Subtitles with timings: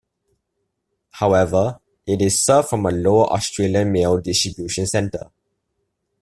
[1.11, 5.29] However, it is served from a Lower Austrian mail distribution centre.